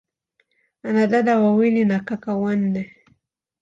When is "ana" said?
0.83-1.07